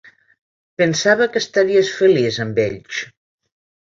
Pensava 0.81 1.27
que 1.35 1.41
estaries 1.43 1.93
feliç 1.99 2.39
amb 2.47 2.61
ells. 2.65 3.03